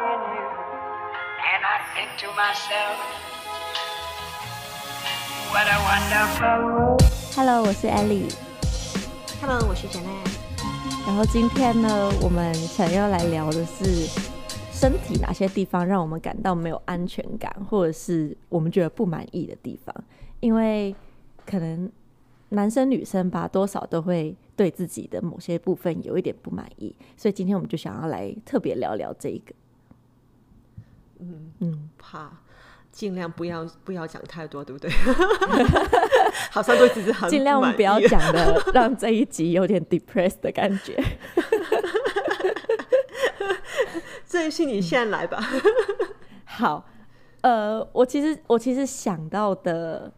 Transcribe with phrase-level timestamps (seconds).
[0.00, 0.48] in you.
[1.44, 2.96] And I think to myself,
[5.52, 7.02] what a wonderful world.
[7.36, 8.32] Hello，我是 Ellie。
[9.42, 10.38] Hello，我是 Janet。
[11.06, 14.06] 然后今天呢，我们想要来聊的是
[14.72, 19.94] 身体哪些地方让我们感到没有安全感，或者是我们觉得不满意的地方。
[20.40, 20.94] 因为
[21.44, 21.90] 可能
[22.50, 29.52] 男生女生吧，多少都会对自己的某些部分有一点不满意，所以今天我们就想要来特别聊聊这一个。
[31.20, 32.30] 嗯嗯，怕
[32.90, 34.90] 尽量不要不要讲太多，对不对？
[36.50, 41.00] 好像对自己很尽量不要讲的，让这一集有点 depressed 的感觉。
[44.26, 45.40] 这一期你先来吧。
[46.44, 46.84] 好，
[47.42, 50.12] 呃，我其实我其实想到的，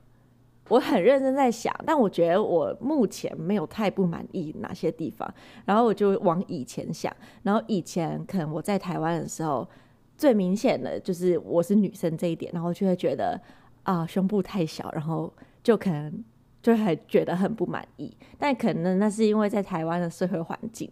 [0.68, 5.32] 我很认真在想，但我觉得我目前没有太不满意哪些地方，
[5.66, 9.68] 然后我就往以前想，然后以前可能我在台湾的时候，
[10.16, 13.40] 最明显的就是我是女生这一点，然后就会觉得
[13.82, 15.32] 啊、胸部太小，然后
[15.62, 16.24] 就可能
[16.62, 20.88] 就还觉得很不满意，但可能那是因为在台湾的社会环境，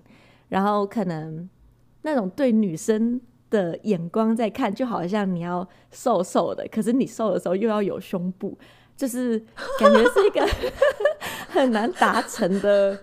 [0.49, 1.49] 然后可能
[2.03, 8.59] 那种对女生的眼光在看，就好像你要瘦瘦的，可是你瘦的时候又要有胸部，
[8.97, 9.39] 就是
[9.79, 10.49] 感觉是一个
[11.49, 12.99] 很难达成的。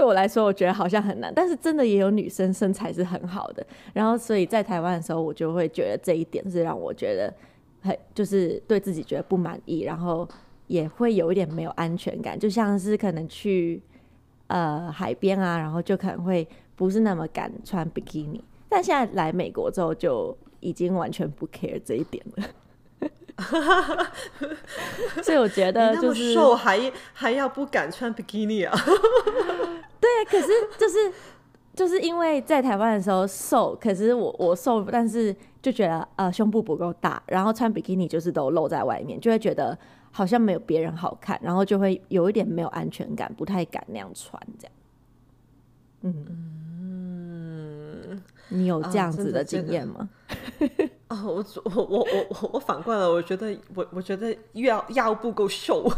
[0.00, 3.64] 对我来说，我觉得好像很难，但是真的也有女生身材是很好的。
[3.92, 7.30] 然后，所以在台湾的时候，我就会觉得这一点是让我觉得
[7.82, 10.26] 很就是对自己觉得不满意，然后
[10.68, 13.82] 也会有一点没有安全感，就像是可能去
[14.46, 18.42] 呃海边啊，然后就可能会不是那么敢穿比基尼。
[18.70, 22.44] 但现在来美国之后，就已经完全不 care 这一点了。
[25.22, 28.76] 所以我觉得就是瘦还还要不敢穿比基尼啊？
[29.98, 30.48] 对，可是
[30.78, 31.12] 就是
[31.74, 39.78] 就是因为在台湾的时候瘦，可是我我瘦，但是就觉得呃胸部不够大，然后穿比基尼就是都露在外面，就会觉得
[40.10, 44.72] 好像没有别人好看，然后就会有一点没有安全感，不太敢那样穿这样。
[46.02, 46.49] 嗯嗯，
[48.50, 50.08] 你有这样子的经验吗？
[51.08, 55.90] 啊，我我我我我我反过来，我觉得我我觉得腰腰不够瘦，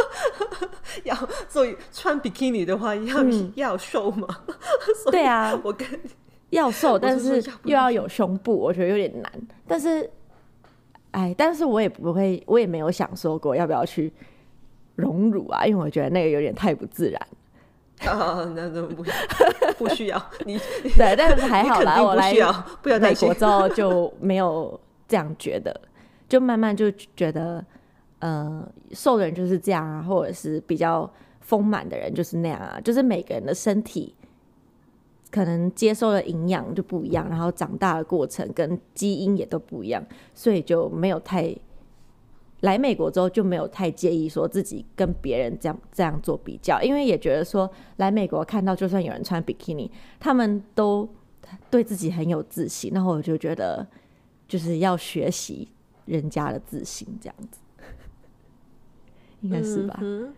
[1.02, 1.16] 要
[1.48, 4.28] 所以穿比基尼的话要、嗯、要瘦嘛？
[5.10, 5.88] 对啊，我跟
[6.50, 9.32] 要瘦，但是又要有胸部，我觉得有点难。
[9.66, 10.08] 但是，
[11.10, 14.12] 哎，但是我也不会，我也没有想说过要不要去
[14.96, 17.20] 隆乳啊，因为我觉得那个有点太不自然。
[18.04, 19.02] 啊，那那不
[19.78, 20.58] 不需要你
[20.96, 22.32] 对，但是还好啦，我来
[22.82, 25.74] 不要美国之后就没有这样觉得，
[26.28, 27.64] 就慢慢就觉得，
[28.18, 34.14] 呃，瘦的人就是这样啊，或者是比较丰满的人就是那样啊，就是每个人的身体
[35.30, 41.56] 可能接受的营养就不一样，然后长大的过程跟基因也都不一样，所以就没有太。
[42.66, 51.08] 来美国之后就没有太介意说自己跟别人这样这样做比较，因为也觉得说来美国看到就算有人穿比基尼，他们都
[51.70, 53.86] 对自己很有自信，然后我就觉得
[54.48, 55.68] 就是要学习
[56.06, 57.60] 人家的自信这样子，
[59.42, 59.98] 应该是吧？
[60.02, 60.34] 嗯，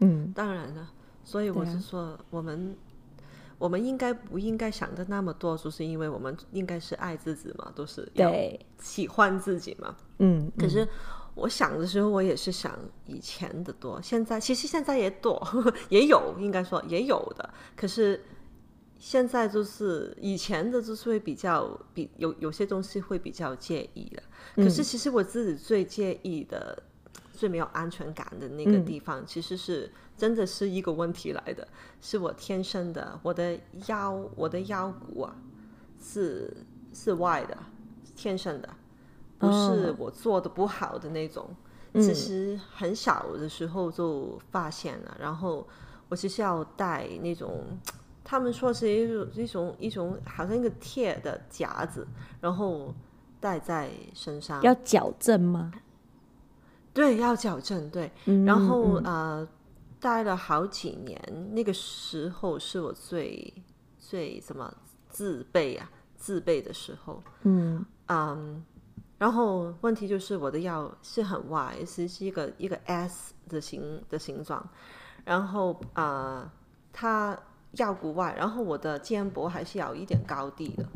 [0.00, 0.90] 嗯，当然了，
[1.24, 2.76] 所以我是说我们。
[3.60, 8.32] 我们应该不应该想的那么多，就是因为我们应该是爱自己嘛，都是要
[8.78, 9.94] 喜欢自己嘛。
[10.16, 10.88] 嗯，可是
[11.40, 15.40] 我想的时候，我也是想以前的多，现在其实现在也多，
[15.88, 17.50] 也有，应该说也有的。
[17.74, 18.22] 可是
[18.98, 24.22] 现在就是以前的，就是会比较比有有些东西会比较介意的。
[24.56, 26.76] 可是其实我自己最介意的、
[27.14, 29.90] 嗯、最没有安全感的那个地方，其实是。
[30.20, 31.66] 真的是一个问题来的，
[31.98, 35.34] 是我天生的，我的腰，我的腰骨啊，
[35.98, 36.54] 是
[36.92, 37.56] 是歪的，
[38.14, 38.68] 天生的，
[39.40, 41.44] 不是我做的不好的那种。
[41.92, 45.66] 哦、其实很小的时候就发现了，嗯、然后
[46.08, 47.64] 我就是要带那种，
[48.22, 52.06] 他们说是一种一种一种好像一个铁的夹子，
[52.40, 52.94] 然后
[53.40, 54.62] 带在身上。
[54.62, 55.72] 要矫正吗？
[56.94, 57.90] 对，要矫正。
[57.90, 59.48] 对，嗯、然后呃。
[60.02, 61.20] 待了好几年，
[61.52, 63.52] 那个时候是我最
[63.98, 64.74] 最什么
[65.10, 67.22] 自卑啊，自卑的时候。
[67.42, 68.62] 嗯嗯，um,
[69.20, 74.66] 然后问题就是我的腰是很歪，是是一个一个 S 的形的形状。
[75.26, 76.58] 然后啊，uh,
[76.90, 77.38] 它
[77.72, 80.86] 腰骨歪，然后我的肩膊还是有一点高低的。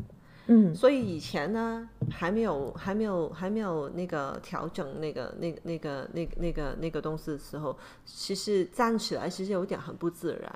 [0.47, 10.51] 嗯，所以以前呢，还没有还没有还没有那个调整那个那个那个那个那个那个东西的时候，其实站起来其实有点很不自然。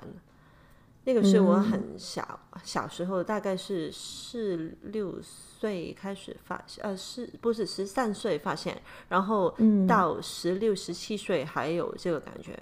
[1.04, 9.56] 那个是我很小、嗯、小时候，大概是四六岁开始发，呃，是不是十三岁发现，然后
[9.88, 12.56] 到十六十七岁还有这个感觉，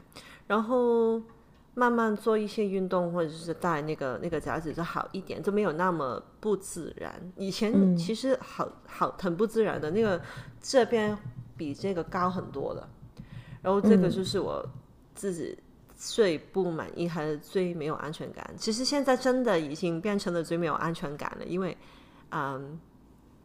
[0.46, 1.20] 然后
[1.74, 7.12] 慢慢做一些运动或者是戴那个那个夹子就好一点，就没有那么不自然。
[7.36, 10.20] 以前其实好好很不自然的，那个
[10.62, 11.18] 这边
[11.56, 12.88] 比这个高很多的，
[13.62, 14.64] 然后这个就是我
[15.14, 15.58] 自己。
[16.00, 18.54] 最不满意还是最没有安全感？
[18.56, 21.76] 其实现在真的已经变成了最没有安全感了，因为，
[22.30, 22.78] 嗯，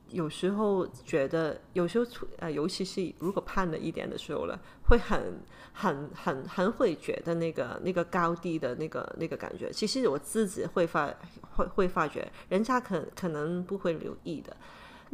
[0.09, 2.05] 有时候觉得，有时候
[2.37, 5.41] 呃，尤其是如果胖了一点的时候了，会很、
[5.73, 9.71] 很、很、很会觉得那个那个高低的那个那个感觉。
[9.71, 11.11] 其实我自己会发
[11.55, 14.55] 会会发觉，人家可可能不会留意的。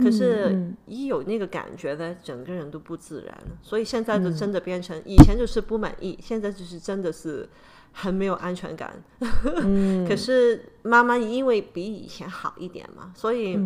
[0.02, 3.58] 可是，一有那个感觉呢，整个人都不自然了。
[3.62, 7.48] 所以现在就真的变成，以前就是不满意，现在就是真的是
[7.92, 9.02] 很没有安全感。
[10.08, 13.60] 可是妈妈因为比以前好一点嘛，所以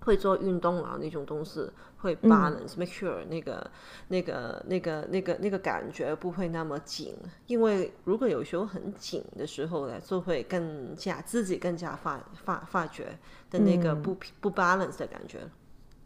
[0.00, 1.68] 会做运动啊那种东西，
[1.98, 3.70] 会 balance，make sure 那个
[4.08, 7.14] 那个那个那个那个感觉不会那么紧。
[7.46, 13.18] 因为如果有时候很紧的时候呢，就会更加自己更加发发发觉。
[13.50, 15.40] 的那个不、嗯、不 balance 的感觉，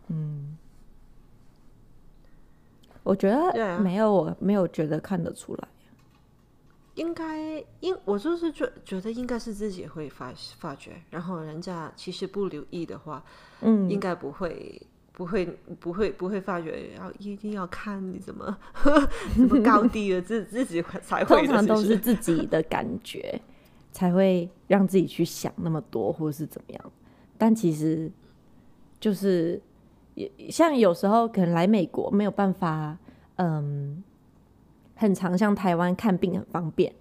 [0.06, 0.56] 嗯，
[3.02, 5.68] 我觉得没有，我没有觉得看得出来。
[6.94, 13.24] 应该，应我就是觉觉得应该是自己会发发觉，然后人家其实不留意的话，
[13.62, 14.80] 嗯，应该不会
[15.22, 15.46] 不会
[15.78, 18.58] 不会不会发觉，要一定要看你怎么
[19.36, 23.40] 怎么高 低的自自己才会，通常都是自己的感觉
[23.92, 26.92] 才会让自己去想那么多，或者是怎么样。
[27.38, 28.10] 但其实，
[28.98, 29.62] 就是
[30.14, 32.98] 也像有时候可能来美国没有办法，
[33.36, 34.02] 嗯，
[34.96, 36.92] 很常像台湾看病很方便。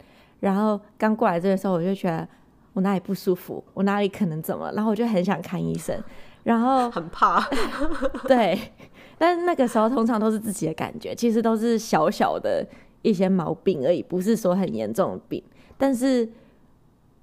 [0.42, 2.28] 然后刚过来这个时候，我就觉得
[2.74, 6.00] 我哪里不舒服，我哪里可能怎么，然后我就很想看医生，
[6.44, 7.48] 然后 很怕。
[8.28, 8.60] 对，
[9.18, 12.66] 但那个时候通常都是自己的感觉，其实都是小小的
[13.02, 15.44] 一些毛病而已，不是说很严重的病，
[15.78, 16.30] 但是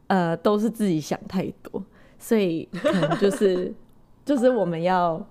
[0.07, 1.83] 呃，都是自己想太多。
[2.21, 3.73] 所以可能就是，
[4.27, 5.25] 就是我们要，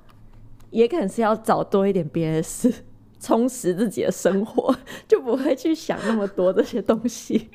[0.70, 2.74] 也可能是要找多一点别的事，
[3.20, 4.74] 充实自己的生活，
[5.06, 7.50] 就不会去想那么多这些东西。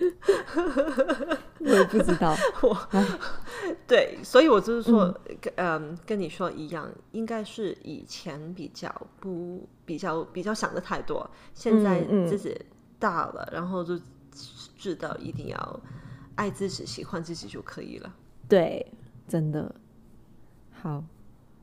[1.60, 2.88] 我也不知道，我
[3.86, 5.14] 对，所以我就是说，
[5.56, 12.58] 嗯，跟你说一样，应该是以前比较不比较比较想的太多，现在自己
[12.98, 13.98] 大了，然后就
[14.76, 15.80] 知道一定要
[16.36, 18.14] 爱自己、喜欢自己就可以了。
[18.48, 18.86] 对，
[19.28, 19.74] 真的
[20.72, 21.04] 好。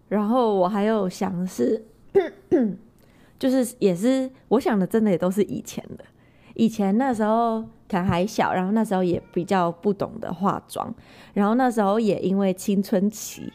[0.10, 1.84] 然后我还有想是，
[3.38, 6.06] 就是也是我想的，真的也都是以前的。
[6.54, 10.94] 以前那时候可能还小，然后那时候也比较不懂得化妆，
[11.34, 13.52] 然后那时候也因为青春期，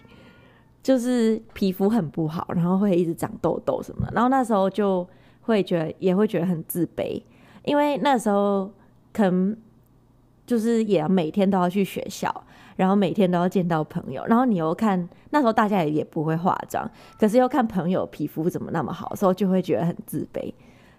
[0.83, 5.07] 就是皮肤很不好，然后会一直长痘痘什么的，然后那时候就
[5.43, 7.23] 会觉得也会觉得很自卑，
[7.65, 8.71] 因为那时候
[9.13, 9.57] 可能
[10.47, 12.45] 就是也要每天都要去学校。
[12.75, 16.91] 然后每天都要见到朋友，然后你又看那时候大家也也不会化妆，
[17.21, 20.53] 可是又看朋友皮肤怎么那么好的时候，就会觉得很自卑。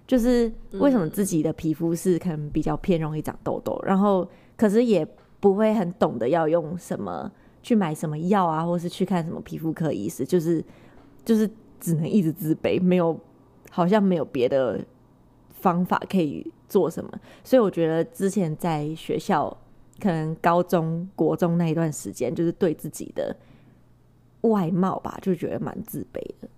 [0.06, 5.08] 就是为什么自己的皮肤是可能比较偏容易长痘痘，然后可是也
[5.40, 10.64] 不会很懂得要用什么去买什么药啊，或是去看什么皮肤科医师，就是
[11.24, 11.50] 就是
[11.80, 13.20] 只能一直自卑，没有
[13.70, 14.80] 好像没有别的
[15.52, 17.12] 方法可以做什么。
[17.44, 19.58] 所以我觉得之前在学校。
[20.02, 23.34] 可能高中国中那一段时间，就是对自己的
[24.42, 26.50] 外貌吧，就觉得蛮自卑的，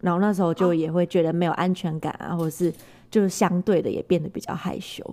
[0.00, 2.72] 然后那时候就也会觉得没有安全感啊，或者是
[3.10, 5.04] 就是相对的也变得比较害羞。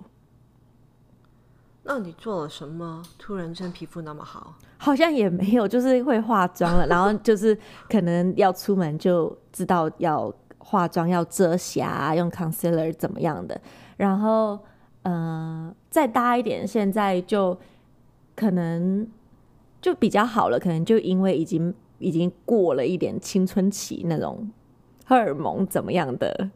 [1.84, 3.02] 那你做了什么？
[3.18, 4.54] 突然间皮肤那么好？
[4.78, 7.56] 好像也没有，就是会化妆了， 然后就是
[7.88, 13.60] 可能要出门就知道要化妆，要遮瑕，用 concealer 怎么样的，
[13.96, 14.58] 然后。
[15.08, 17.56] 嗯、呃，再大一点，现在就
[18.34, 19.06] 可能
[19.80, 20.58] 就比较好了。
[20.58, 24.50] 可能就因为已经已经过了一点青春期那种
[25.06, 26.50] 荷尔蒙怎么样的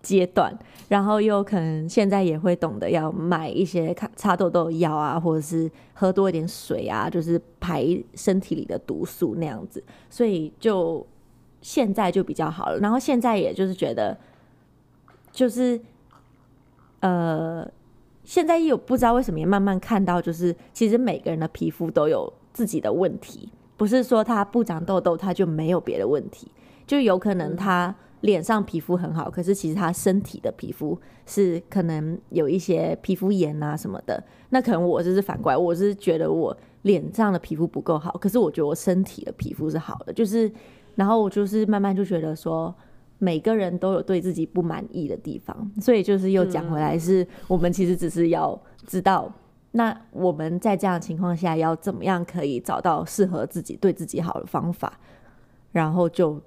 [0.00, 0.56] 阶段，
[0.88, 9.84] 然后又可能现在也会懂得要买一些擦痘痘药啊，或者是喝多一点水啊，就是排身体里的毒素那样子。
[10.08, 11.06] 所以就
[11.60, 12.78] 现在就比较好了。
[12.78, 14.16] 然后现在也就是觉得，
[15.30, 15.78] 就是
[17.00, 17.68] 呃。
[18.24, 26.46] 现在又不知道为什么也慢慢看到，就是其实每个人的皮肤都有自己的问题，不是说他不长痘痘他就没有别的问题，
[26.88, 34.20] 就有可能他脸上皮肤很好，可是其实他身体的皮肤是可能有一些皮肤炎啊什么的。
[34.48, 40.12] 那可能我就是反过来，我是觉得我脸上的皮肤不够好，可是我觉得我身体的皮肤是好的。
[40.12, 40.50] 就是，
[40.96, 42.74] 然后我就是慢慢就觉得说，
[43.18, 49.30] 每个人都有对自己不满意的地方，所以就是又讲回来，是我们其实只是要知道，
[49.72, 54.98] 那我们在这样的情况下要怎么样可以找到适合自己、对自己好的方法，
[55.70, 56.40] 然后就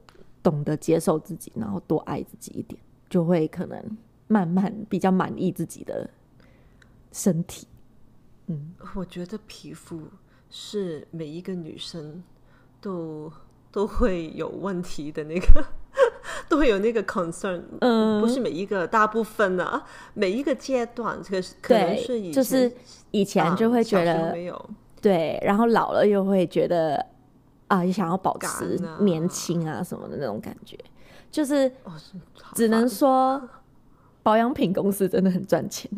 [0.44, 6.10] 懂得接受自己，然后多爱自己一点，就会可能慢慢比较满意自己的
[7.12, 7.68] 身体。
[8.48, 10.02] 嗯，我觉得皮肤
[10.50, 12.24] 是每一个女生
[12.82, 13.32] 都
[13.72, 15.64] 都会有问题的那个，
[16.50, 17.62] 都会有那个 concern。
[17.80, 22.72] 嗯，不是每一个，大部分啊，每一个阶段，这个可能是以前就是
[23.12, 24.70] 以前就会觉得、啊、没有
[25.02, 27.06] 对，然后老了又会觉得
[27.72, 30.78] 啊，也想要保持年轻啊什么的那种感觉，
[31.32, 31.72] 就是
[32.54, 33.42] 只能说
[34.22, 35.90] 保养品公司真的很赚钱。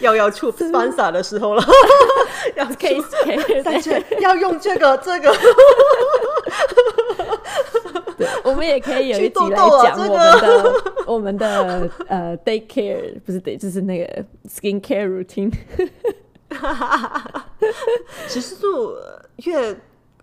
[0.00, 1.62] 要要出 sponsor 的时候了，
[2.56, 5.32] 要 case case，但是要用这个这个，
[8.18, 10.74] 对，我们也可以有一集来讲我们的
[11.06, 15.52] 我们的呃 day care，不是 day，就是那个 skin care routine。
[18.28, 18.96] 其实就
[19.44, 19.80] 越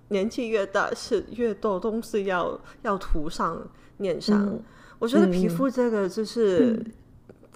[0.09, 3.61] 年纪越大，是越多东西要要涂上
[3.97, 4.45] 面上。
[4.45, 4.63] 嗯、
[4.99, 6.83] 我觉得皮肤这个就是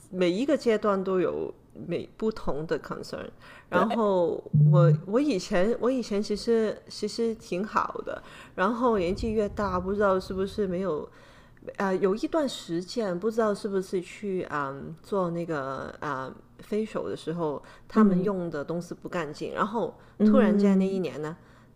[0.10, 1.54] 每一个阶段都有。
[1.86, 3.28] 每不同的 concern，
[3.68, 4.42] 然后
[4.72, 8.24] 我我以前我以前其实其实挺好的，
[8.56, 11.06] 然后年纪越大，不知道是不是没有，
[11.78, 16.34] 呃，有一段时间不知道是不是去嗯做那个呃
[16.70, 21.36] facial 的时候，他们用的东西不干净，嗯、然后突然间那一年呢，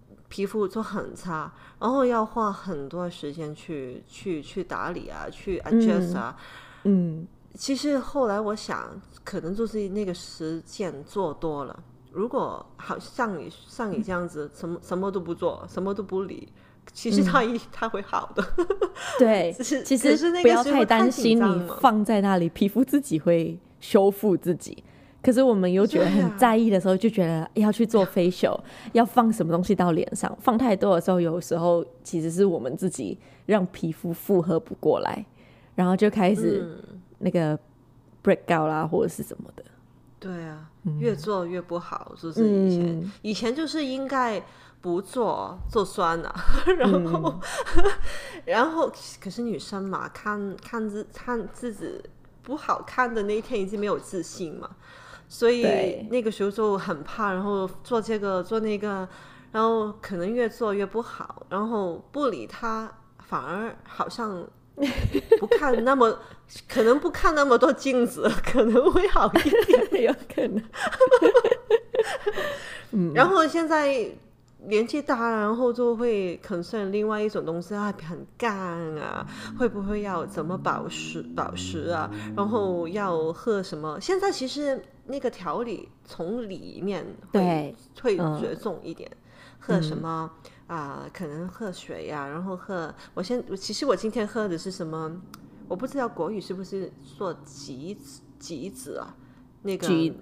[0.09, 6.35] 嗯、皮肤就很差，然后要花很多时间去去去打理啊，去 adjust 啊，
[6.83, 7.21] 嗯。
[7.21, 8.89] 嗯其实后来我想，
[9.23, 11.83] 可能就是那个实践做多了。
[12.11, 16.47] 如果好像你像你这样子，什么什么都不做，什么都不理，
[16.93, 18.43] 其实他一他会好的。
[19.19, 19.53] 对，
[19.83, 24.83] 其实不要太担心，你放在那里，皮肤自己会修复自己。
[25.21, 28.59] 可是我们又觉得很在意的时候，就觉得要去做 facial，
[28.93, 35.25] 要放什么东西到脸上，放太多的时候，有时候其实是我们自己让皮肤负荷不过来，
[35.75, 36.77] 然后就开始。
[37.21, 37.59] 那个
[38.23, 39.63] breakout 啦，或者是什么的，
[40.21, 40.69] 对啊，
[40.99, 42.47] 越做越不好，就是？
[42.47, 44.41] 以前、嗯、以前就是应该
[44.81, 46.35] 不做做酸了，
[46.77, 47.39] 然后、
[47.77, 47.91] 嗯、
[48.45, 52.01] 然后可是女生嘛，看看自看自己
[52.41, 54.69] 不好看的那一天已经没有自信嘛，
[55.27, 59.07] 所以那个时候就很怕，然后做这个做那个，
[59.51, 64.47] 然后可能越做越不好，然后不理他，反而好像。
[65.37, 66.17] 不看那么，
[66.69, 69.49] 可能不看那么多镜子，可能会好一
[69.91, 70.63] 点，有可能。
[72.91, 74.09] 嗯，然后现在
[74.67, 79.25] 年纪大，然后就会 concern 另外一种东西啊，很干啊，
[79.57, 82.11] 会不会要怎么保湿保湿啊？
[82.35, 83.99] 然后要喝什么？
[84.01, 89.09] 现在其实那个调理从里面会会着重一点，
[89.59, 90.29] 喝什么？
[90.67, 92.93] 啊、呃，可能喝水呀、啊，然后喝。
[93.13, 95.19] 我先，其实我今天喝的是什么？
[95.67, 99.15] 我不知道国语是不是说橘子橘子啊？
[99.63, 100.13] 那个杞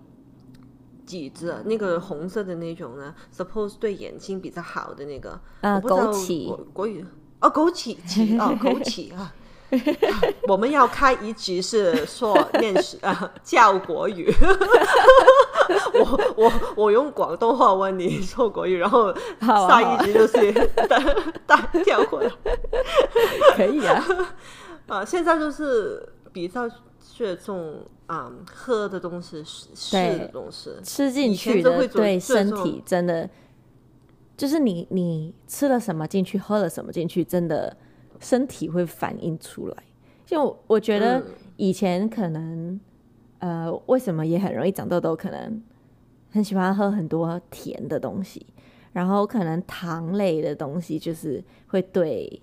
[1.08, 5.40] 杞子，那个红色的那种呢？Suppose 对眼睛比较好的那个。
[5.62, 6.64] 啊，我不知道枸杞。
[6.74, 7.06] 国语
[7.40, 9.34] 哦，枸杞杞 哦，枸杞啊。
[10.48, 14.34] 我们要开一集是说面食啊，教国语。
[15.94, 19.14] 我我我用广东话问你说国语，然后
[19.68, 20.54] 下一集就是
[20.88, 20.98] 大
[21.46, 22.32] 大 跳过来，
[23.58, 24.06] 可以啊。
[24.88, 26.66] 啊，现在就是比较
[27.16, 33.30] 注重啊、嗯，喝的东西、吃的东西，吃进去的对身体真的，
[34.36, 37.76] 就是你你吃了什么进去，喝了什么进去，真的。
[38.20, 39.78] 身体会反映出来，
[40.26, 41.24] 就我觉得
[41.56, 42.70] 以前可能，
[43.38, 45.16] 嗯、呃，为什么也很容易长痘痘？
[45.16, 45.62] 可能
[46.32, 48.44] 很喜欢喝很多甜的东西，
[48.92, 52.42] 然后可能糖类的东西就是会对，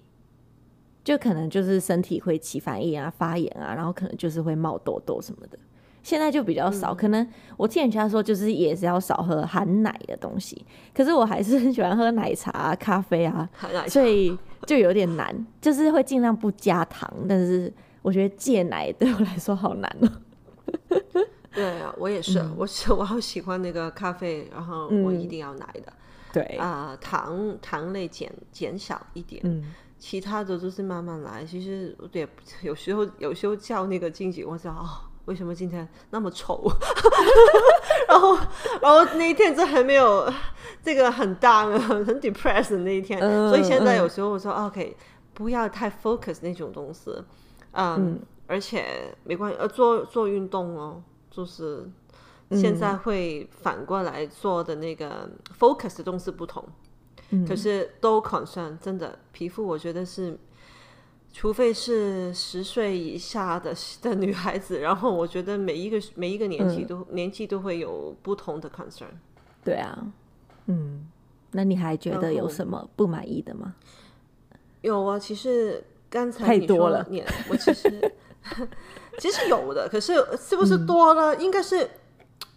[1.05, 5.59] 就可能就是身体会起反应啊、发炎啊，然后可能就是会冒痘痘什么的。
[6.03, 10.65] 现在就比较少，嗯、可能我听人家说，就是也是要少喝含奶的东西。
[10.95, 13.49] 可是我还是很喜欢喝奶茶、啊、咖啡啊，
[13.89, 17.11] 所以就有点难，就是会尽量不加糖。
[17.27, 20.09] 但是我觉得戒奶对我来说好难哦、
[20.91, 21.01] 喔。
[21.55, 22.67] 对啊，我也是，嗯、我
[22.99, 25.93] 我好喜欢那个咖啡，然后我一定要奶的。
[26.33, 29.41] 对啊，糖糖类减减少一点。
[29.45, 29.73] 嗯
[30.07, 31.43] 其他的都是慢慢来。
[31.47, 32.29] 其实也
[32.61, 34.87] 有时候有时候叫那个静静，我想哦，
[35.25, 36.71] 为什么今天那么丑？
[38.07, 38.37] 然后
[38.83, 40.31] 然后那一天就还没有
[40.83, 44.95] 这个很大很 很 depressed 的那一天，嗯、所以现在有时候我说、嗯、OK，
[45.33, 47.11] 不要太 focus 那种东西，
[47.73, 51.91] 嗯，嗯而且没关系，呃，做做运动哦，就是
[52.51, 56.63] 现在会反过来做的那个 focus 的东西不同。
[57.47, 60.39] 可是都 concern，真的皮肤，我觉得是，
[61.33, 69.07] 除非是十岁以下的的女孩子，然后我觉得每一个每一个年纪都、嗯、年纪都会有不同的 concern。
[69.65, 70.07] 对啊，
[70.67, 71.07] 嗯，
[71.53, 73.75] 那你还觉得有什么不满意的吗？
[74.83, 77.07] 有啊，其实刚才你说太多了，
[77.49, 78.13] 我其实
[79.19, 81.35] 其实有的，可是是不是多了？
[81.35, 81.91] 嗯、应该是，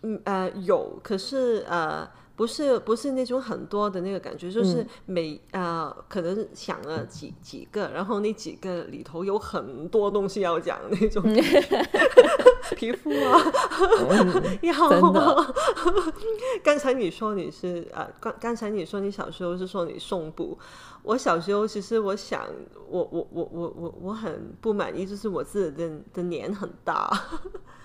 [0.02, 2.08] 嗯呃有，可是呃。
[2.38, 11.24] 不是不是那种很多的那个感觉，就是每啊、嗯呃、可能想了几几个，然后那几个里头有很多东西要讲那种
[12.78, 13.42] 皮肤啊，
[14.62, 15.44] 然后
[16.64, 20.56] 刚才你说你是啊，刚刚才你说你小时候是说你送补，
[21.02, 22.46] 我小时候其实我想
[22.88, 27.12] 我我我我我我很不满意，就是我自己的的脸很大，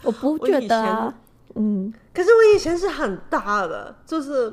[0.02, 1.14] 我不觉得。
[1.54, 4.52] 嗯，可是我以前是很大的，就是，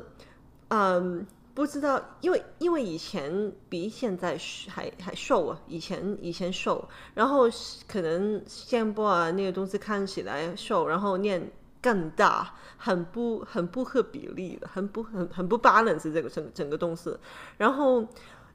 [0.68, 4.38] 嗯，不知道，因为因为以前比现在
[4.68, 7.50] 还还瘦啊，以前以前瘦，然后
[7.88, 11.52] 可能肩部啊那个东西看起来瘦，然后脸
[11.82, 17.18] 更大，很不很不合比例的，很不很很不 balance 这个整整个东西，
[17.58, 18.06] 然后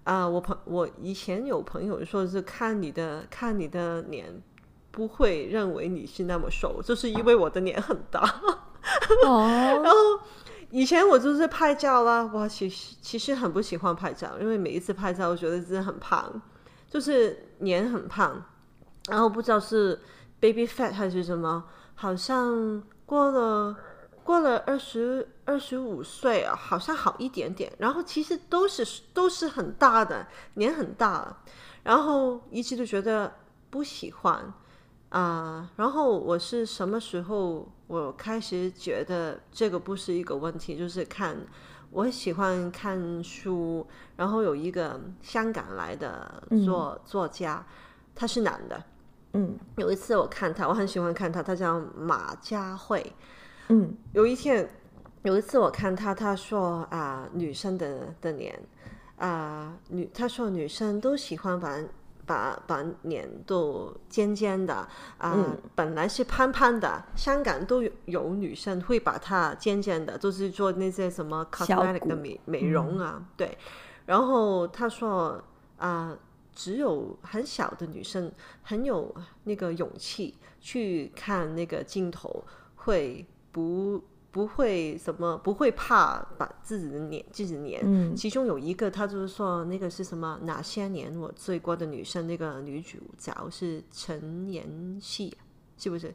[0.04, 4.42] 啊、我朋我以前有朋友说是看你的看你的脸。
[4.94, 8.20] 不会认为你是那么瘦，就是因为我的脸很大。
[9.26, 9.42] 哦，
[9.82, 9.98] 然后
[10.70, 16.40] 以前我就是拍照啦，我其实其实很不喜欢拍照，因为每一次拍照，我觉得自己很胖，
[16.88, 18.40] 就是脸很胖。
[19.08, 20.00] 然后不知道是
[20.38, 21.64] baby fat 还是什么，
[21.96, 23.76] 好像过了
[24.22, 27.72] 过了二十二十五岁啊，好像好一点点。
[27.78, 31.42] 然后其实都是都是很大的，脸很大，
[31.82, 33.32] 然后一直都觉得
[33.70, 34.54] 不喜欢。
[35.14, 40.76] 啊，uh, 然后我是什么时候我开始觉得这个不是一个问题？
[40.76, 41.36] 就是看，
[41.92, 47.64] 我喜欢看书，然后有一个香港来的作、嗯、作家，
[48.12, 48.82] 他是男的，
[49.34, 53.12] 嗯，有一次我看他，我很喜欢看他，他叫马家慧，
[53.68, 54.68] 嗯，有一天
[55.22, 58.60] 有一次我看他，他说啊，女生的的脸
[59.18, 61.78] 啊，女他说女生都喜欢把。
[62.26, 64.86] 把把脸都尖尖的
[65.18, 73.58] 啊，本来是胖胖的，香港都有有女生会把它尖尖的，就是做那些什么 cosmetic 的美美容啊，嗯、对。
[74.06, 75.42] 然后他说
[75.78, 76.18] 啊、呃，
[76.52, 78.30] 只有很小的女生
[78.62, 82.44] 很有那个勇气去看那个镜头，
[82.76, 84.02] 会不。
[84.34, 87.80] 不会什么，不会怕把自己的脸自己脸。
[87.84, 90.36] 嗯，其中有一个，他就是说那个是什么？
[90.42, 95.32] 哪些年我追过的女生，那个女主角是陈妍希，
[95.78, 96.12] 是不是？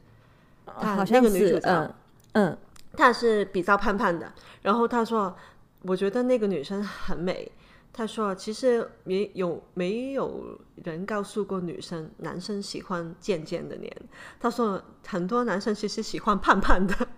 [0.66, 1.94] 她好像是那个女主角，
[2.32, 2.58] 嗯，嗯，
[2.92, 4.30] 她是比较胖胖的。
[4.60, 5.34] 然后他说，
[5.84, 7.50] 我觉得那个女生很美。
[7.92, 13.94] 他说：“其实没有没有人告诉过女生，男生喜欢尖尖的脸。”
[14.38, 16.94] 他说：“很多男生其实喜欢胖胖的。”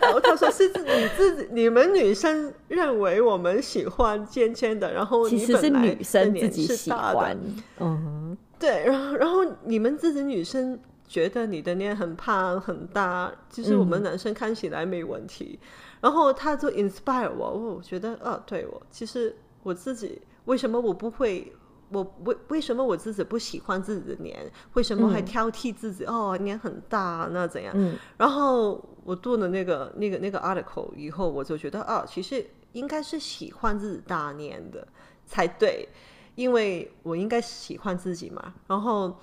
[0.00, 7.38] 然后他说：“是你自己，你们女生认为我们喜欢尖尖的，然后其实是女生自己喜欢。
[7.78, 15.58] 嗯，对，然后然后你们自己女生觉得你的脸很胖很大，其实我们男生看起来没问题。
[15.62, 15.68] 嗯、
[16.00, 21.52] 然后他就 inspire 我，我觉得哦，对我其实。”我自己为什么我不会？
[21.94, 24.50] 我为为什么我自己不喜欢自己的脸？
[24.72, 26.06] 为什么还挑剔自己？
[26.06, 27.70] 嗯、哦，脸很大，那怎样？
[27.76, 34.88] 嗯、然后我读了那个那个那个 article 以后，我就觉得哦，其实应该是喜欢自己大脸的
[35.26, 35.86] 才对，
[36.34, 38.54] 因为我应该喜欢自己嘛。
[38.66, 39.14] 然后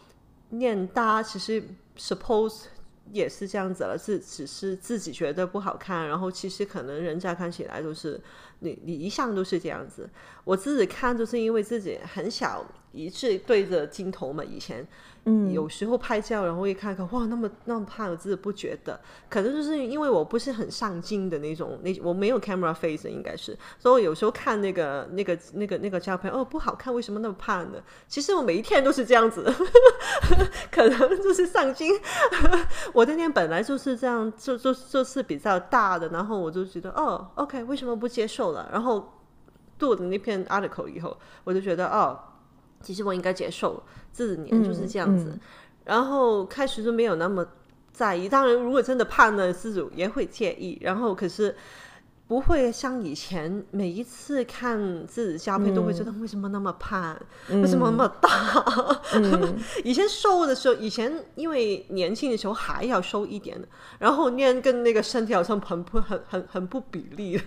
[0.52, 1.64] 脸大，其实
[1.98, 2.66] suppose
[3.12, 8.22] 也是这样子了，是只是自己觉得不好看，然后其实可能人家看起来都是。
[8.60, 10.10] 你你一向都是这样子，
[10.50, 14.88] 我自己看就是因为自己很小，一直对着镜头嘛，以前。
[15.26, 27.78] 嗯，有时候拍照，然后一看看，哇，那么那么胖，我自己不觉得，可能就是因为我不是很上镜的那种，那我没有 camera face，应该是，所以我有时候看那个那个那个那个照片，哦，不好看，为什么那么胖呢？
[28.08, 29.44] 其实我每一天都是这样子，
[30.72, 31.94] 可能就是上镜，
[32.94, 38.70] 我的脸本来就是这样，就就就是比较大的，然后我就觉得，哦，OK，为什么不接受了？
[38.72, 39.06] 然后
[39.80, 42.20] 读的那篇 article 以后，我就觉得，哦。
[42.82, 45.40] 其实我应该接受自己脸就是这样子，嗯嗯、
[45.86, 47.46] 然后开始就没有那么
[47.92, 48.30] 在意。
[48.30, 50.78] 当然，如果真的胖了，自主也会介意。
[50.82, 51.56] 然后可是。
[52.30, 59.02] 不会像以前每一次看自己照片都会觉得为什么那么胖，嗯、为什么那么大？
[59.16, 63.60] 嗯、 以前瘦的时候，以前因为年轻的时候还要瘦一点，
[63.98, 67.42] 然后练跟那个身体好像很不很很很不比例，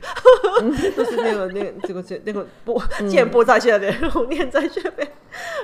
[0.61, 5.09] 嗯、 就是那个那个这个这那个不肩部在这边，然后练在这边，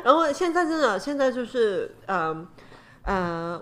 [0.05, 2.29] 然后现在真的现在就是嗯。
[2.29, 2.47] 呃，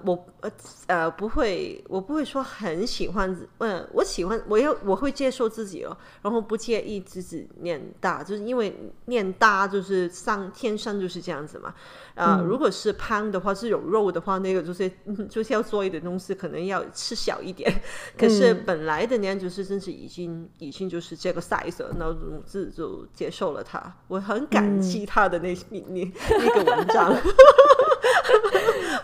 [0.05, 0.51] 我呃
[0.89, 11.73] 呃不会，我不会说很喜欢，嗯、呃，我喜欢，我要我会接受自己哦，然后不介意自己念大，就是因为念大就是上天生就是这样子嘛。
[12.17, 14.91] 啊、呃，嗯、如果是胖的话，是有肉的话，那个就是
[15.31, 17.73] 就是要做一点东西，可能要吃小一点。
[18.19, 27.15] 可是本来的年就是真是已经已经就是这个 size 了，然后自己就接受了它，我很感激他的那 那那那个文章。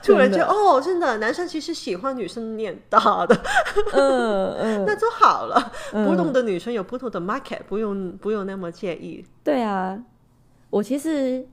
[0.02, 3.40] 突然觉得哦，真的，男生其实喜欢女生脸大的，
[3.92, 5.72] 嗯嗯， 那就好了。
[5.92, 9.24] 不同的女生有不同的 market，不用不用那么介意。
[9.44, 10.02] 对啊，
[10.70, 11.46] 我其实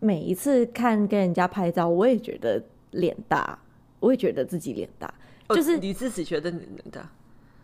[0.00, 3.58] 每一次看跟人家拍照，我也觉得脸大，
[4.00, 5.12] 我也觉得自己脸大，
[5.48, 7.08] 就是你自己觉得你脸大。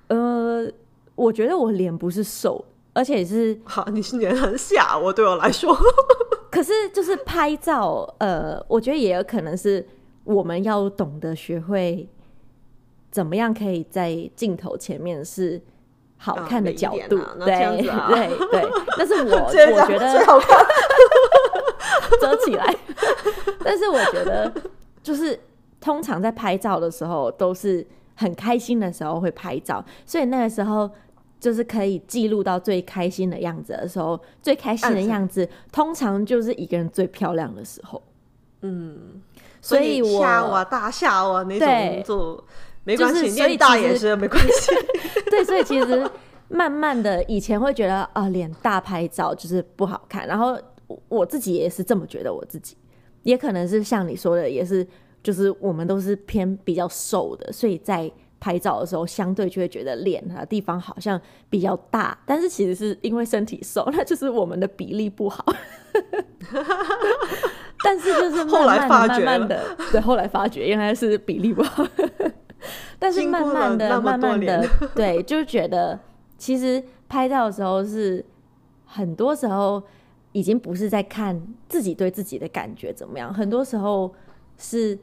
[0.08, 0.66] 呃，
[1.14, 5.76] 我觉得我脸不是瘦，而且是 好，你是脸很小，我对我来说。
[6.50, 9.84] 可是就是拍照，呃，我觉得也有可能是。
[10.24, 12.08] 我们要懂得学会
[13.10, 15.60] 怎么样可以在镜头前面是
[16.16, 20.66] 好看的角度，啊啊、对 对对，但是我 我觉得最好看，
[22.20, 22.74] 遮起来。
[23.62, 24.52] 但是我觉得，
[25.02, 25.38] 就是
[25.80, 30.90] 通常在拍照的时候都是很开心的时候会拍照，所以那个时候
[31.38, 38.02] 就是可以记录到最开心的样子的时候，最开心的样子通常就是一个人最漂亮的时候。
[38.62, 39.22] 嗯。
[39.64, 42.44] 所以我吓我，大笑啊，那种就
[42.84, 44.72] 没关系，脸大也是没关系。
[45.30, 46.06] 对，所以其实
[46.48, 50.54] 慢慢的，以前会觉得啊，脸大拍照就是不好看，然后
[51.08, 52.76] 我自己也是这么觉得，我自己
[53.22, 54.86] 也可能是像你说的，也是
[55.22, 65.42] 就是我们都是偏比较瘦的，所以在拍照的时候，相对就会觉得脸的地方好像比较大，但是其实是因为身体瘦，那就是我们的比例不好。
[67.84, 71.86] 但是就是慢慢的、慢慢的，对，后来发觉原来是比例不好。
[72.98, 76.00] 但是慢慢的、慢慢的，对，就觉得
[76.38, 78.24] 其实拍照的时候是
[78.86, 79.82] 很多时候
[80.32, 84.14] 已经不是在看自己对自己的感觉怎么样，很多时候
[84.56, 84.98] 是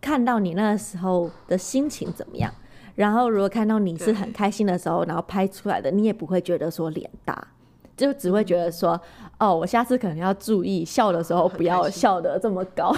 [0.00, 2.52] 看到你那个时候的心情怎么样。
[2.94, 7.48] 然后如果看到你是很开心的时候，然后拍出来的，你也不会觉得说脸大。
[8.00, 8.98] 就只会觉得说，
[9.38, 12.94] 哦，我下次可能要注意笑的时候不要笑得这么高，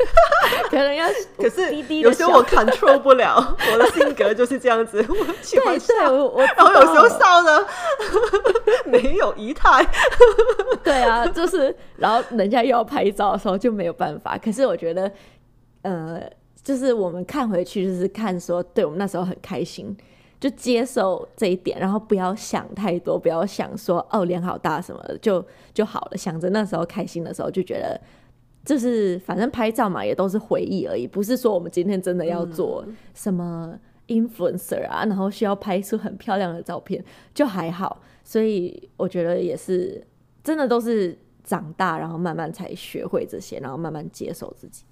[0.68, 1.06] 可能要
[1.38, 3.36] 可是有时候我 control 不了，
[3.72, 5.94] 我的性格就是这样子，我喜欢笑，
[6.56, 7.66] 然后有时候笑的
[8.84, 9.86] 没有仪态，
[10.84, 14.36] 对啊，就是然后人家又要拍照的时候就没有办法。
[14.36, 15.10] 可是我觉得，
[15.82, 16.20] 呃，
[16.62, 19.96] 就是我们看回去就是看说，对我们那时候很开心。
[20.40, 25.42] 就接受这一点，然后不要想太多，不要想说哦脸好大什么的，就
[25.72, 26.16] 就好了。
[26.16, 27.98] 想着那时候开心的时候，就觉得
[28.64, 38.02] 就是反正拍照嘛，也都是回忆而已，不是说我们今天真的要做什么 influencer 啊，然后需要拍出很漂亮的照片，就还好。
[38.22, 40.06] 所以我觉得也是
[40.42, 44.84] 真的都是长大，然后慢慢才学会这些，然后慢慢接受自己。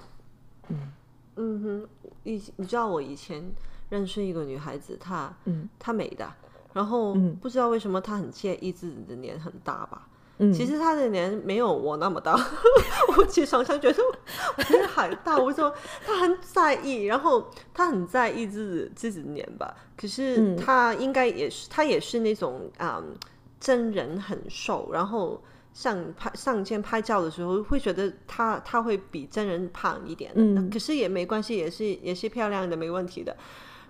[0.68, 0.92] 嗯
[1.36, 1.88] 嗯哼，
[2.24, 3.44] 以你知道我以前。
[3.92, 6.26] 认识一个女孩子，她，嗯，她美的，
[6.72, 10.08] 然后不知道为什么她很介意自己的脸很大吧？
[10.38, 12.32] 嗯，其实她的脸没有我那么大，
[13.14, 15.70] 我其实常常觉得我脸很大，我说
[16.06, 19.74] 她很在意，然后她很在意自己自己的脸吧？
[19.94, 23.14] 可是她应该也是，她也是那种嗯，
[23.60, 25.38] 真人很瘦，然后
[25.74, 33.36] 上拍上镜拍照的时候会觉得她她会比真人胖一点，嗯，可是也没关系，也是也是漂亮的，没问题的。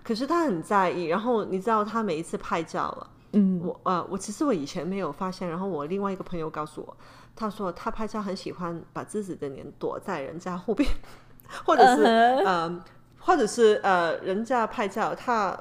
[0.03, 6.97] 可是他很在意，然后你知道他每一次拍照了，嗯，我呃，我其实我以前没有发现，然后我另外一个朋友告诉我，
[7.35, 10.89] 他说他拍照很喜欢把自己的脸躲在人家后边，
[11.65, 12.45] 或者是、uh huh.
[12.45, 12.83] 呃，
[13.19, 15.57] 或者是呃，人家拍照，他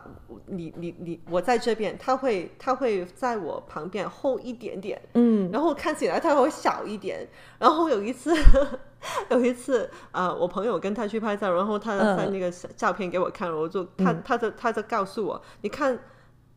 [0.47, 7.29] 你你你我在这边，他会他会在我旁边后一点点，嗯，然后看起来他会小一点，
[7.61, 8.35] 然后有一次。
[9.31, 15.99] 有一次，呃，我朋友跟他去拍照，然后他发那个照片给我看，我就他他就他就告诉我，你看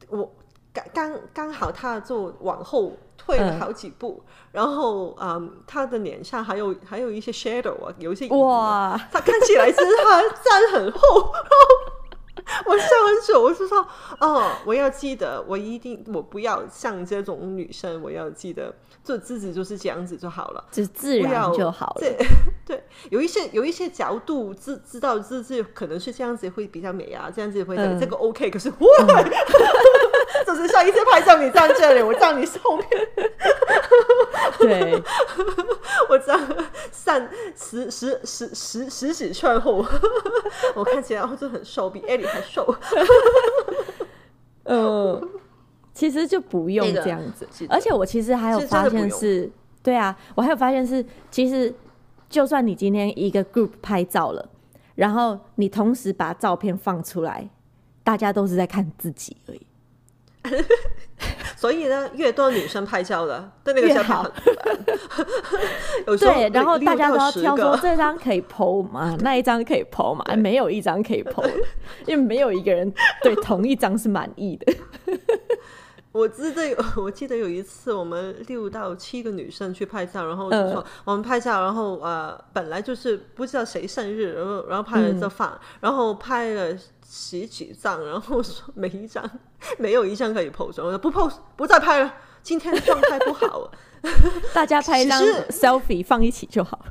[0.10, 0.36] 我
[0.73, 11.31] 刚刚刚好，他就往后退了好几步，嗯、然后嗯，他的脸上还有还有一些 shadow 啊，有一些哇，他看起来真的他站很厚。
[12.65, 13.86] 我笑很久，我是说，
[14.19, 21.95] 哦，我要记得，我一定，我不要像这种女生，我要记得做自己就是这样子就好了，就自然就好了。
[22.00, 22.17] 对，
[22.65, 29.24] 对，有一些有一些角度知知道自己可能是这样子会比较美啊，这样子会、嗯、这个 OK，可是 哇，
[30.45, 32.88] 就是像一些拍照你站这里，我站你后面，
[34.60, 35.02] 对，
[36.10, 36.39] 我站
[36.91, 39.86] 三十十十十十几圈后，
[40.76, 42.75] 我看起来哦就很瘦，比艾莉还瘦。
[44.65, 45.29] 嗯，
[45.93, 49.51] 其实就不用这样子，那个、而且我其实还有发现是，是
[49.83, 51.73] 对啊，我还有发现是，其实
[52.27, 54.49] 就算你今天一个 group 拍照了，
[54.95, 57.47] 然后你同时把照片放出来，
[58.03, 59.61] 大家都是在看自己而已。
[61.55, 64.29] 所以呢，越多女生拍照的，对那个小跑
[66.05, 69.15] 有时候对，然后大家都要挑说这张可以 po 吗？
[69.23, 70.23] 那一张可以 po 吗？
[70.38, 71.49] 没有一张可以 po，
[72.05, 74.73] 因为没有一个人对同一张是满意的。
[76.15, 86.73] 我记得有， 我记得有一次我们六到七个女生去拍照，然后就说、呃、我们拍照，然后呃本来就是不知道谁生日，然后然后拍了这放，嗯、然后拍了
[87.06, 89.30] 十几张，然后说每一张
[89.78, 93.69] 没有一张可以 pose，我说不 pose 不再拍了，今天状态不好，
[94.56, 96.86] 大家拍一张 selfie 放一起就好。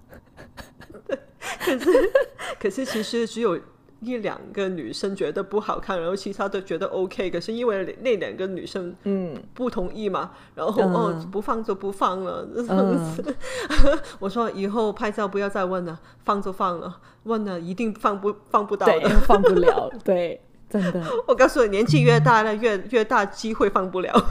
[1.60, 2.12] 可是
[2.60, 3.58] 可是其实只有。
[4.04, 7.30] 一两个女生觉得不好看，然后其他都觉得 OK。
[7.30, 13.24] 可是因为那两个女生嗯不同意嘛，嗯、然后、嗯、哦不放就不放了这样子。
[13.68, 19.90] 嗯、 我说以后拍照不要再问了，放就放了，问了一定放不放不到的，放不了。
[20.04, 21.02] 对，真的。
[21.26, 24.12] 我告诉你，年纪越大了，越越大机会放不了。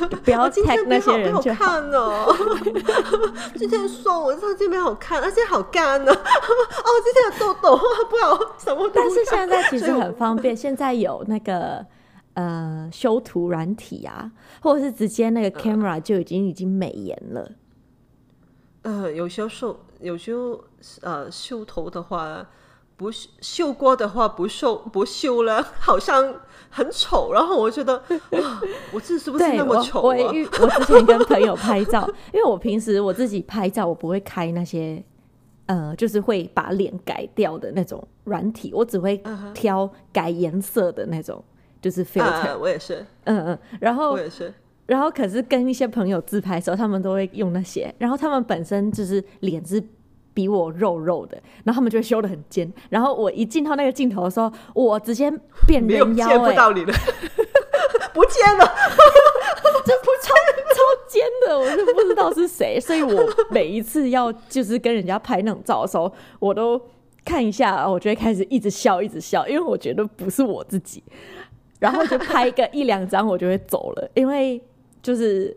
[0.24, 2.34] 不要今天那些人好看哦！
[3.56, 6.10] 今天说 我这这边好看，而且好干呢。
[6.12, 7.76] 哦，今天有痘痘，
[8.08, 8.90] 不好什么。
[8.94, 11.84] 但是现在其实很方便，现在有那个
[12.34, 14.30] 呃修图软体啊，
[14.62, 17.50] 或者是直接那个 camera 就已经已经美颜了。
[18.82, 20.64] 呃，有时候修，有时候
[21.02, 22.46] 呃修头的话。
[22.96, 26.34] 不修过的话，不修不修了，好像
[26.70, 27.30] 很丑。
[27.32, 28.02] 然后我觉得，
[28.90, 30.02] 我这是不是那么丑啊？
[30.02, 30.26] 我我，
[30.62, 35.04] 我之前跟朋友拍照，因为我平时我自己拍照，我不会开那些
[35.66, 41.44] 呃，就是会把脸改掉的那种软体，我只会挑改颜色的那种，
[41.82, 42.54] 就是 filter。
[42.54, 43.58] Uh, 我也是，嗯嗯。
[43.78, 44.54] 然后我也是，
[44.86, 49.84] 然后可是跟一些朋友自拍的时候，他们都会用那些，然后他们本身就是脸是。
[50.36, 55.32] 比我肉肉的，然后他们就会修的很尖，然后我一进到那个镜头的时候，我直接
[55.66, 56.92] 变人妖，见不到你了，
[58.12, 58.74] 不见了，
[59.86, 60.34] 这不超
[60.74, 66.78] 超尖的，我就不知道是谁，所以我每一次要就是跟人家拍那种照的时候，我都
[67.24, 71.02] 看一下，我就会开始一直笑，一直笑，因为我觉得不是我自己，
[71.80, 74.62] 然后就拍个一两张，我就会走了，因为
[75.00, 75.56] 就是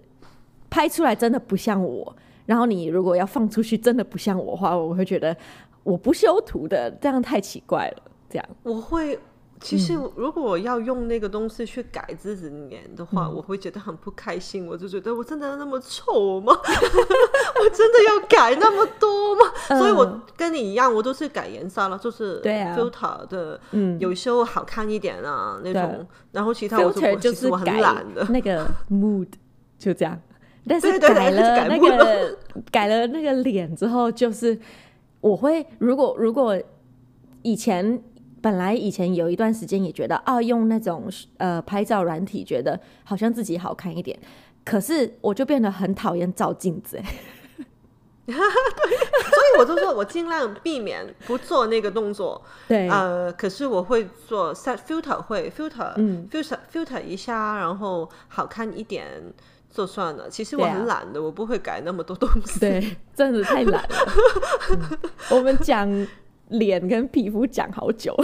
[0.70, 2.15] 拍出来真的不像我。
[2.50, 5.38] 然后你如果要放出去，真的不像我的话，我会觉得
[5.84, 8.04] 我不修图的，这样太奇怪了。
[8.28, 9.20] 这样我会，
[9.62, 14.66] 其实如果我要用那个东西去改自己脸的话，嗯、我会觉得很不开心。
[14.66, 16.52] 我就觉得我真的那么丑吗？
[16.58, 19.42] 我真的要改那么多吗？
[19.70, 26.08] 嗯、所以我跟你一样，我都是改颜色了，就是 filter 的，嗯，有时候好看一点啊那种。
[26.32, 29.28] 然后其他我就是我很懒的那个 mood
[29.78, 30.20] 就这样。
[30.69, 32.38] 但是改了那个
[32.71, 34.58] 改了那个脸之后，就是
[35.19, 36.55] 我会如果如果
[37.41, 38.01] 以前
[38.41, 44.17] 本来以前有一段时间也觉得啊，用那种呃拍照软体觉得好像自己好看一点，
[44.63, 47.01] 可是我就变得很讨厌照镜子，
[48.27, 59.05] 对， 所以我就说我尽量避免不做那个动作， 对，呃，可是我会做 set filter 会 filter，嗯，filter filter 一下，然后好看一点。
[59.71, 62.60] 就算了，其实我很懒的，啊、我不会改那么多东西。
[62.60, 63.89] 对，真的太懒了。
[64.71, 64.99] 嗯、
[65.32, 65.88] 我们讲
[66.49, 68.15] 脸跟皮肤讲好久，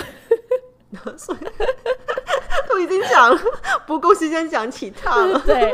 [1.16, 1.38] 所以
[2.68, 3.40] 都已经讲了，
[3.86, 5.40] 不够时间讲其他了。
[5.46, 5.74] 对，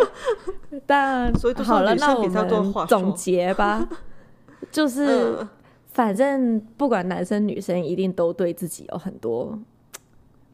[0.85, 3.87] 但所以好了，那我们总结吧，
[4.71, 5.49] 就是、嗯、
[5.93, 9.57] 反正不管男生女生，一定都对自己有很多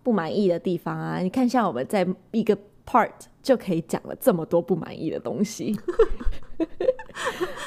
[0.03, 1.17] 不满意的地方啊。
[1.17, 2.55] 你看，像我们在一个。
[2.89, 3.11] part
[3.47, 5.73] 就可以讲了这么多不满意的东西，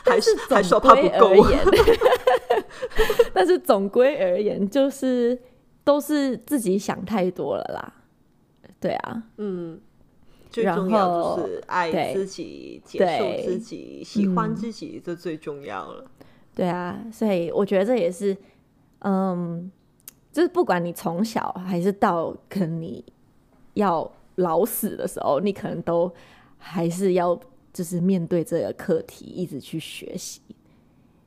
[0.04, 1.32] 还是还说怕不够。
[3.32, 5.40] 但是总归而言，就是
[5.82, 7.94] 都是自己想太多了啦。
[8.78, 9.80] 对啊，嗯，
[10.50, 16.04] 最重要就是爱自己、接受自己、喜欢自己，这最重要了。
[16.54, 18.36] 对啊，所以我觉得这也是，
[18.98, 19.72] 嗯，
[20.30, 23.02] 就是不管你从小还是到可能你
[23.72, 26.12] 要老死的时候，你可能都
[26.58, 27.38] 还是要
[27.72, 30.40] 就是面对这个课题，一直去学习。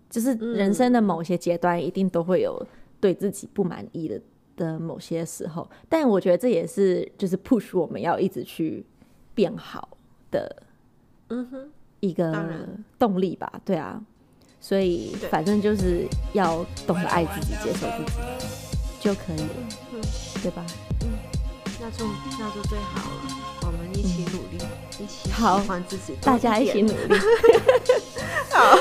[0.09, 2.63] 就是人生的某些阶段，一定都会有
[2.99, 4.21] 对自己不满意的
[4.55, 8.85] 的某些时候，但我觉得这也是就是 push 我们要一直去
[9.33, 9.97] 变好
[10.29, 10.63] 的，
[11.29, 12.67] 嗯哼，一个
[12.99, 13.61] 动力吧。
[13.65, 14.03] 对啊。
[14.59, 18.11] 所以，反正就是要懂得爱自己、接受自己
[19.01, 19.49] 就可以了，
[19.91, 20.01] 嗯，
[20.41, 20.65] 对吧？
[21.97, 22.05] 就
[22.39, 23.21] 那就最好了。
[23.61, 27.19] 我们一起努力，嗯、一起喜欢自己，大家一起努力。
[28.49, 28.77] 好，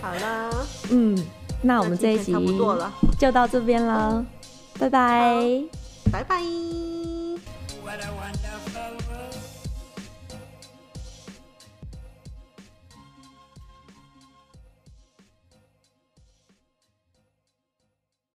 [0.02, 1.26] 好了，嗯，
[1.62, 2.32] 那我们这一集
[3.18, 4.24] 就到这边了，
[4.78, 5.62] 拜拜，
[6.12, 6.42] 拜拜。